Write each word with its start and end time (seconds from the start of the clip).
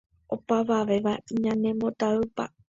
Opavavéva 0.35 1.13
ñanembotavypa. 1.43 2.43